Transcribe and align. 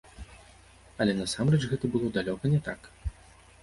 Але 1.05 1.13
насамрэч 1.21 1.61
гэта 1.75 1.85
было 1.97 2.07
далёка 2.19 2.45
не 2.59 2.67
так. 2.71 2.95